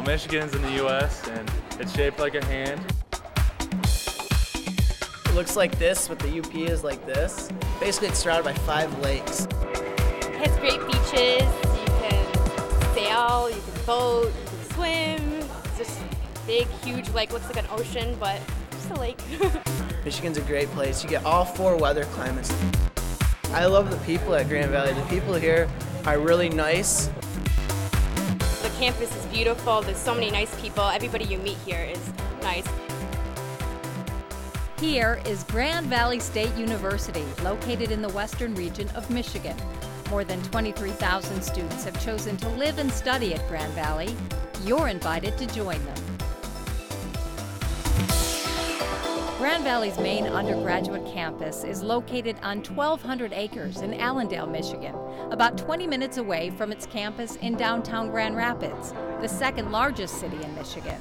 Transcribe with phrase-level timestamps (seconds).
[0.00, 1.28] Well, Michigan's in the U.S.
[1.28, 2.80] and it's shaped like a hand.
[5.26, 7.50] It looks like this, but the UP is like this.
[7.80, 9.44] Basically, it's surrounded by five lakes.
[9.44, 11.42] It has great beaches.
[11.42, 15.48] You can sail, you can boat, you can swim.
[15.64, 16.00] It's just
[16.46, 17.30] big, huge lake.
[17.30, 18.40] Looks like an ocean, but
[18.70, 19.20] just a lake.
[20.06, 21.04] Michigan's a great place.
[21.04, 22.50] You get all four weather climates.
[23.52, 24.94] I love the people at Grand Valley.
[24.94, 25.68] The people here
[26.06, 27.10] are really nice.
[28.80, 29.82] Campus is beautiful.
[29.82, 30.84] There's so many nice people.
[30.84, 32.00] Everybody you meet here is
[32.40, 32.64] nice.
[34.78, 39.54] Here is Grand Valley State University, located in the western region of Michigan.
[40.08, 44.16] More than 23,000 students have chosen to live and study at Grand Valley.
[44.64, 46.09] You're invited to join them.
[49.40, 54.94] Grand Valley's main undergraduate campus is located on 1,200 acres in Allendale, Michigan,
[55.30, 60.36] about 20 minutes away from its campus in downtown Grand Rapids, the second largest city
[60.42, 61.00] in Michigan.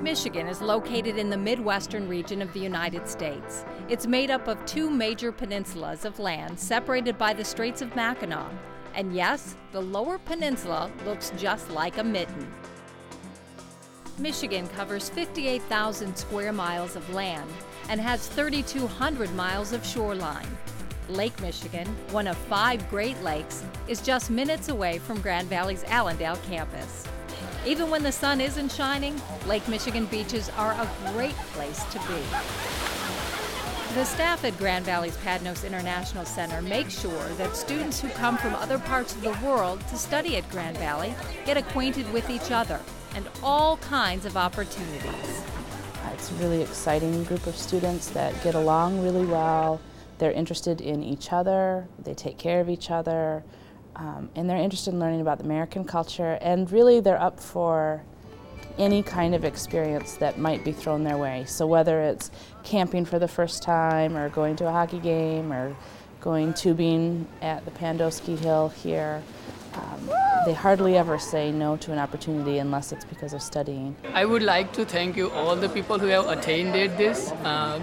[0.00, 3.64] Michigan is located in the Midwestern region of the United States.
[3.88, 8.52] It's made up of two major peninsulas of land separated by the Straits of Mackinac.
[8.94, 12.46] And yes, the lower peninsula looks just like a mitten.
[14.18, 17.50] Michigan covers 58,000 square miles of land
[17.90, 20.46] and has 3,200 miles of shoreline.
[21.10, 26.38] Lake Michigan, one of five Great Lakes, is just minutes away from Grand Valley's Allendale
[26.48, 27.04] campus.
[27.66, 32.22] Even when the sun isn't shining, Lake Michigan beaches are a great place to be.
[33.94, 38.54] The staff at Grand Valley's Padnos International Center make sure that students who come from
[38.54, 42.80] other parts of the world to study at Grand Valley get acquainted with each other
[43.16, 45.42] and all kinds of opportunities.
[46.12, 49.80] It's a really exciting group of students that get along really well.
[50.18, 53.42] They're interested in each other, they take care of each other,
[53.96, 58.02] um, and they're interested in learning about the American culture, and really they're up for
[58.78, 61.44] any kind of experience that might be thrown their way.
[61.46, 62.30] So whether it's
[62.62, 65.74] camping for the first time, or going to a hockey game, or
[66.20, 69.22] going tubing at the Pando ski Hill here,
[69.76, 70.10] um,
[70.46, 73.96] they hardly ever say no to an opportunity unless it's because of studying.
[74.14, 77.32] I would like to thank you all the people who have attended this.
[77.44, 77.80] Uh,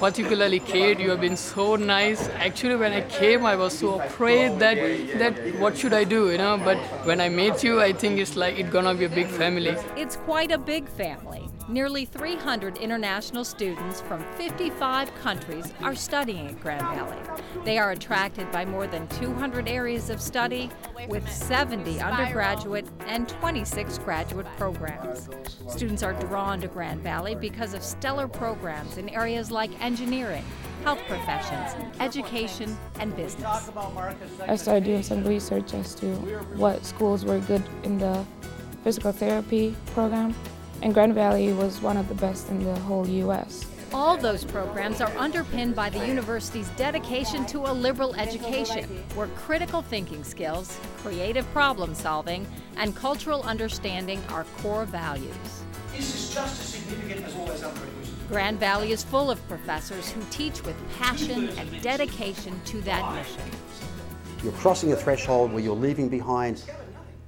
[0.00, 2.28] particularly Kate, you have been so nice.
[2.30, 4.76] Actually, when I came, I was so afraid that
[5.18, 6.58] that what should I do, you know.
[6.58, 9.76] But when I met you, I think it's like it's gonna be a big family.
[9.96, 11.47] It's quite a big family.
[11.68, 17.18] Nearly 300 international students from 55 countries are studying at Grand Valley.
[17.62, 20.70] They are attracted by more than 200 areas of study
[21.08, 25.28] with 70 undergraduate and 26 graduate programs.
[25.68, 30.44] Students are drawn to Grand Valley because of stellar programs in areas like engineering,
[30.84, 33.70] health professions, education, and business.
[34.40, 36.14] I started doing some research as to
[36.56, 38.24] what schools were good in the
[38.84, 40.34] physical therapy program,
[40.82, 43.66] and Grand Valley was one of the best in the whole U.S.
[43.92, 48.84] All those programs are underpinned by the university's dedication to a liberal education,
[49.14, 52.46] where critical thinking skills, creative problem solving,
[52.76, 55.64] and cultural understanding are core values.
[55.96, 57.80] This is just as significant as all those other
[58.28, 63.40] Grand Valley is full of professors who teach with passion and dedication to that mission.
[64.44, 66.62] You're crossing a threshold where you're leaving behind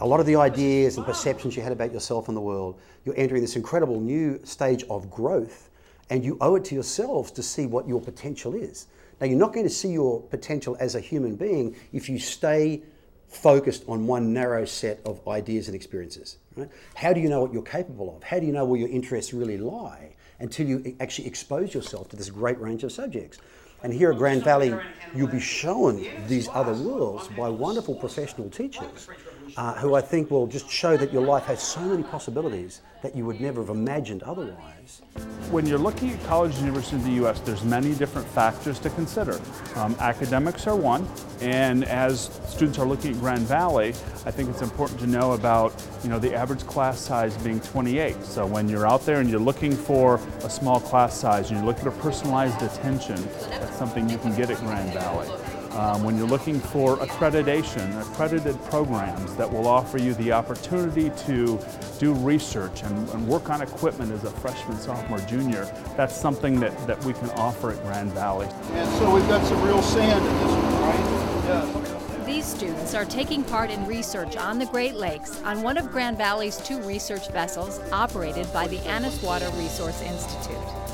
[0.00, 2.78] a lot of the ideas and perceptions you had about yourself and the world.
[3.04, 5.70] You're entering this incredible new stage of growth,
[6.10, 8.86] and you owe it to yourselves to see what your potential is.
[9.20, 12.82] Now, you're not going to see your potential as a human being if you stay
[13.28, 16.36] focused on one narrow set of ideas and experiences.
[16.54, 16.68] Right?
[16.94, 18.22] How do you know what you're capable of?
[18.22, 20.16] How do you know where your interests really lie?
[20.40, 23.38] until you actually expose yourself to this great range of subjects.
[23.82, 24.74] And here at Grand Valley,
[25.14, 29.08] you'll be shown these other worlds by wonderful professional teachers
[29.56, 33.14] uh, who I think will just show that your life has so many possibilities that
[33.14, 35.02] you would never have imagined otherwise.
[35.50, 38.90] When you're looking at colleges and universities in the U.S., there's many different factors to
[38.90, 39.40] consider.
[39.76, 41.06] Um, academics are one,
[41.40, 43.90] and as students are looking at Grand Valley,
[44.24, 48.22] I think it's important to know about you know the average class size being 28.
[48.24, 51.66] So when you're out there and you're looking for a small class size, and you're
[51.66, 53.16] looking for personalized attention,
[53.50, 55.28] that's something you can get at Grand Valley.
[55.76, 61.60] Um, when you're looking for accreditation, accredited programs that will offer you the opportunity to
[61.98, 66.74] do research and, and, work on equipment as a freshman, sophomore, junior, that's something that,
[66.86, 68.48] that we can offer at Grand Valley.
[68.72, 71.44] And so we've got some real sand in this one, right?
[71.44, 72.24] Yeah.
[72.24, 76.16] These students are taking part in research on the Great Lakes on one of Grand
[76.16, 80.85] Valley's two research vessels operated by the Annis Water Resource Institute.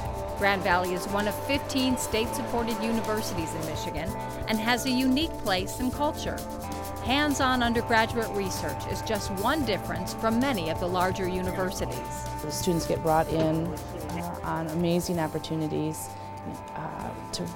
[0.43, 4.09] Grand Valley is one of 15 state supported universities in Michigan
[4.49, 6.37] and has a unique place and culture.
[7.05, 12.25] Hands-on undergraduate research is just one difference from many of the larger universities.
[12.43, 16.09] The students get brought in uh, on amazing opportunities
[16.75, 17.47] uh, to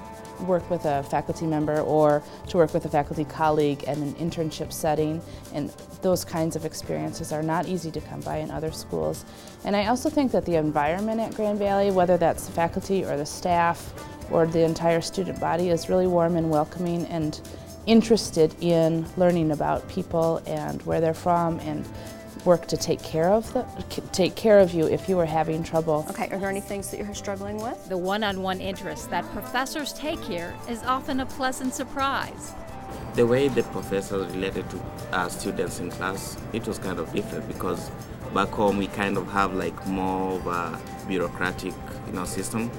[0.41, 4.71] work with a faculty member or to work with a faculty colleague in an internship
[4.71, 5.21] setting
[5.53, 5.69] and
[6.01, 9.25] those kinds of experiences are not easy to come by in other schools.
[9.63, 13.17] And I also think that the environment at Grand Valley, whether that's the faculty or
[13.17, 13.93] the staff
[14.31, 17.41] or the entire student body is really warm and welcoming and
[17.85, 21.87] interested in learning about people and where they're from and
[22.47, 23.65] work to take care of the,
[24.13, 26.05] take care of you if you are having trouble.
[26.09, 27.77] Okay, are there any things that you're struggling with?
[27.89, 32.55] The one-on-one interest that professors take here is often a pleasant surprise.
[33.15, 34.79] The way the professors related to
[35.11, 37.91] our students in class, it was kind of different because
[38.33, 41.73] back home we kind of have like more of a bureaucratic,
[42.07, 42.71] you know, system,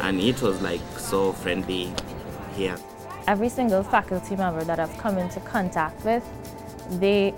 [0.00, 1.90] and it was like so friendly
[2.54, 2.76] here.
[3.26, 6.22] Every single faculty member that I've come into contact with,
[6.92, 7.34] they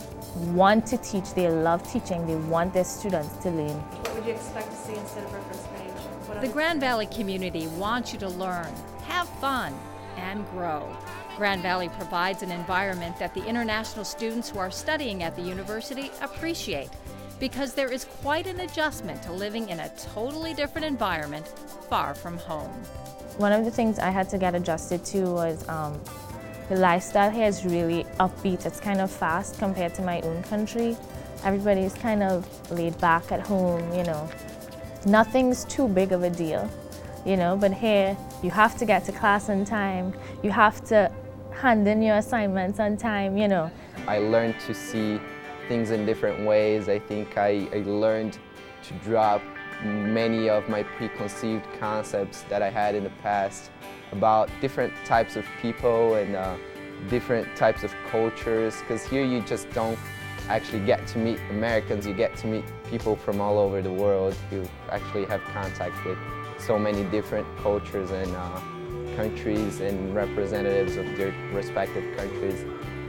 [0.53, 3.69] want to teach, they love teaching, they want their students to learn.
[3.69, 6.43] What would you expect to see instead of reference page?
[6.43, 8.73] The Grand Valley community wants you to learn,
[9.07, 9.75] have fun,
[10.17, 10.95] and grow.
[11.37, 16.11] Grand Valley provides an environment that the international students who are studying at the university
[16.21, 16.91] appreciate
[17.41, 21.47] because there is quite an adjustment to living in a totally different environment
[21.89, 22.71] far from home.
[23.37, 26.01] One of the things I had to get adjusted to was um,
[26.69, 28.67] the lifestyle here is really upbeat.
[28.67, 30.97] It's kind of fast compared to my own country.
[31.45, 34.29] Everybody's kind of laid back at home, you know.
[35.07, 36.69] Nothing's too big of a deal,
[37.25, 40.13] you know, but here you have to get to class on time.
[40.43, 41.11] You have to
[41.53, 43.71] hand in your assignments on time, you know.
[44.07, 45.21] I learned to see
[45.69, 46.89] things in different ways.
[46.89, 48.39] I think I, I learned
[48.85, 49.43] to drop
[49.85, 53.71] many of my preconceived concepts that I had in the past
[54.13, 56.57] about different types of people and uh,
[57.09, 59.99] different types of cultures because here you just don't
[60.49, 64.35] actually get to meet Americans, you get to meet people from all over the world.
[64.51, 66.19] You actually have contact with
[66.59, 68.61] so many different cultures and uh,
[69.15, 72.65] countries and representatives of their respective countries.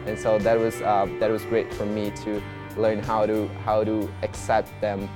[0.06, 2.42] And so that was, uh, that was great for me to
[2.78, 5.10] learn how to, how to accept them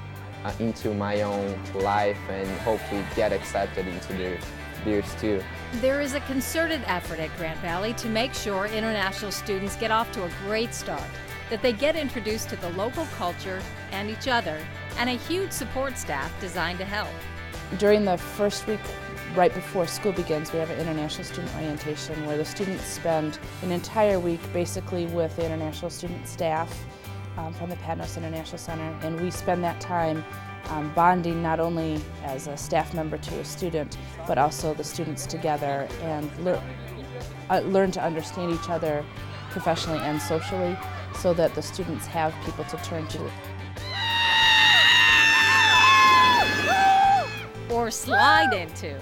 [0.43, 4.39] uh, into my own life and hopefully get accepted into their
[4.83, 5.41] theirs too.
[5.75, 10.11] There is a concerted effort at Grand Valley to make sure international students get off
[10.13, 11.01] to a great start,
[11.49, 13.61] that they get introduced to the local culture
[13.91, 14.59] and each other,
[14.97, 17.09] and a huge support staff designed to help.
[17.77, 18.79] During the first week
[19.35, 23.71] right before school begins, we have an international student orientation where the students spend an
[23.71, 26.85] entire week basically with the international student staff
[27.37, 30.23] um, from the Padnos International Center, and we spend that time
[30.69, 33.97] um, bonding not only as a staff member to a student,
[34.27, 36.61] but also the students together and lear
[37.49, 39.05] uh, learn to understand each other
[39.49, 40.77] professionally and socially
[41.15, 43.31] so that the students have people to turn to.
[47.69, 48.97] Or slide into.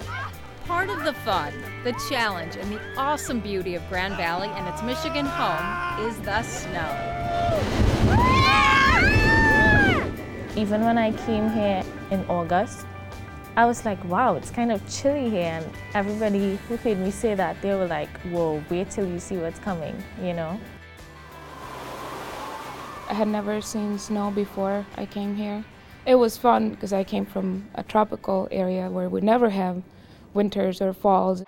[0.66, 1.52] Part of the fun,
[1.84, 6.42] the challenge, and the awesome beauty of Grand Valley and its Michigan home is the
[6.42, 7.91] snow.
[10.54, 12.84] Even when I came here in August,
[13.56, 15.60] I was like, wow, it's kind of chilly here.
[15.62, 19.38] And everybody who heard me say that, they were like, whoa, wait till you see
[19.38, 20.60] what's coming, you know?
[23.08, 25.64] I had never seen snow before I came here.
[26.04, 29.82] It was fun because I came from a tropical area where we never have
[30.34, 31.44] winters or falls.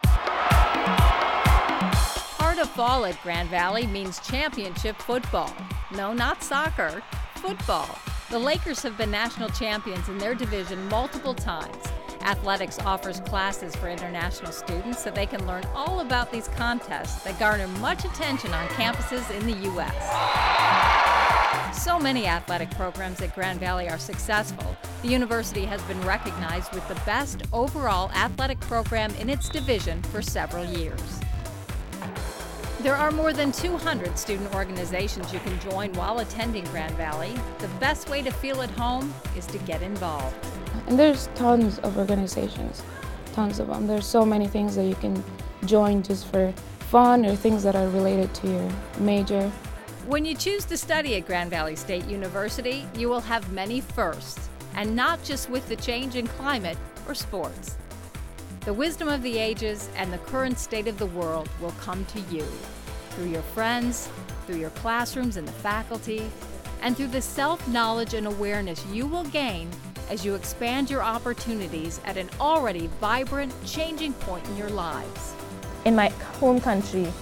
[2.38, 5.54] Part of fall at Grand Valley means championship football.
[5.94, 7.02] No, not soccer,
[7.34, 7.98] football.
[8.34, 11.86] The Lakers have been national champions in their division multiple times.
[12.22, 17.38] Athletics offers classes for international students so they can learn all about these contests that
[17.38, 19.94] garner much attention on campuses in the U.S.
[21.80, 24.76] So many athletic programs at Grand Valley are successful.
[25.02, 30.20] The university has been recognized with the best overall athletic program in its division for
[30.20, 31.20] several years.
[32.84, 37.32] There are more than 200 student organizations you can join while attending Grand Valley.
[37.60, 40.36] The best way to feel at home is to get involved.
[40.86, 42.82] And there's tons of organizations,
[43.32, 43.86] tons of them.
[43.86, 45.24] There's so many things that you can
[45.64, 46.52] join just for
[46.90, 49.48] fun or things that are related to your major.
[50.06, 54.50] When you choose to study at Grand Valley State University, you will have many firsts,
[54.74, 56.76] and not just with the change in climate
[57.08, 57.78] or sports.
[58.64, 62.20] The wisdom of the ages and the current state of the world will come to
[62.34, 62.46] you
[63.10, 64.08] through your friends,
[64.46, 66.30] through your classrooms and the faculty,
[66.80, 69.68] and through the self knowledge and awareness you will gain
[70.08, 75.34] as you expand your opportunities at an already vibrant, changing point in your lives.
[75.84, 76.08] In my
[76.40, 77.12] home country,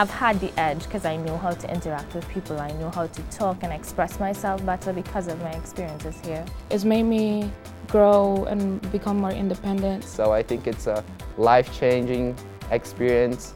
[0.00, 2.60] I've had the edge because I know how to interact with people.
[2.60, 6.44] I know how to talk and express myself better because of my experiences here.
[6.70, 7.50] It's made me
[7.88, 10.04] grow and become more independent.
[10.04, 11.02] So I think it's a
[11.36, 12.36] life-changing
[12.70, 13.52] experience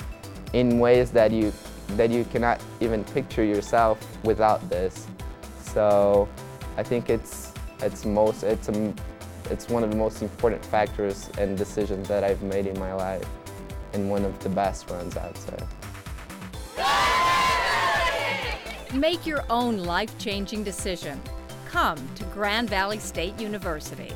[0.52, 1.52] in ways that you
[1.90, 5.06] that you cannot even picture yourself without this.
[5.61, 6.28] So
[6.76, 8.92] I think it's it's most it's a,
[9.49, 13.28] it's one of the most important factors and decisions that I've made in my life,
[13.92, 15.56] and one of the best ones I'd say.
[18.95, 21.21] Make your own life-changing decision.
[21.69, 24.12] Come to Grand Valley State University.